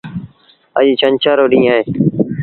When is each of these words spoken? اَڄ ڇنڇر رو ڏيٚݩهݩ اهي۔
اَڄ 0.77 0.85
ڇنڇر 0.99 1.35
رو 1.39 1.45
ڏيٚݩهݩ 1.51 1.73
اهي۔ 1.73 1.83